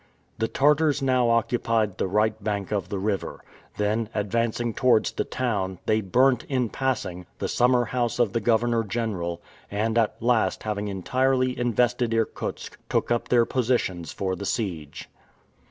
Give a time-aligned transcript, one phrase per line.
[0.39, 3.43] The Tartars now occupied the right bank of the river;
[3.77, 8.83] then, advancing towards the town, they burnt, in passing, the summer house of the governor
[8.83, 15.07] general, and at last having entirely invested Irkutsk, took up their positions for the siege.